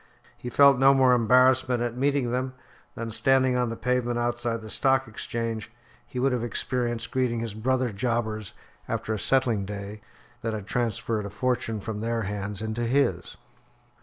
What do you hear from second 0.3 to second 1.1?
He felt no